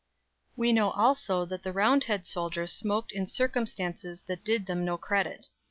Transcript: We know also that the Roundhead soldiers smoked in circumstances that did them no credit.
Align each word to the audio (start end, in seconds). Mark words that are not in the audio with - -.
We 0.55 0.73
know 0.73 0.89
also 0.89 1.45
that 1.45 1.61
the 1.61 1.71
Roundhead 1.71 2.25
soldiers 2.25 2.71
smoked 2.73 3.11
in 3.11 3.27
circumstances 3.27 4.23
that 4.23 4.43
did 4.43 4.65
them 4.65 4.83
no 4.83 4.97
credit. 4.97 5.45